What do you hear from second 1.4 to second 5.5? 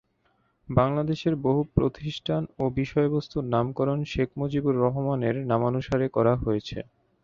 বহু প্রতিষ্ঠান ও বিষয়বস্তুর নামকরণ শেখ মুজিবুর রহমানের